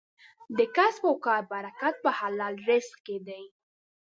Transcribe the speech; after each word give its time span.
د 0.57 0.59
کسب 0.75 1.03
او 1.09 1.15
کار 1.25 1.41
برکت 1.51 1.95
په 2.03 2.09
حلال 2.19 2.53
رزق 2.69 2.93
کې 3.05 3.17
دی. 3.27 3.43